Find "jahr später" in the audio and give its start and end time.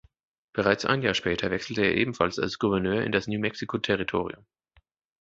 1.03-1.51